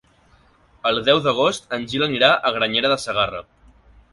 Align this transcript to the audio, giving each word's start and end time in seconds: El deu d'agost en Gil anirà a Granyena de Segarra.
El 0.91 1.01
deu 1.09 1.21
d'agost 1.27 1.77
en 1.77 1.87
Gil 1.91 2.07
anirà 2.07 2.33
a 2.35 2.53
Granyena 2.59 2.93
de 2.95 2.99
Segarra. 3.07 3.45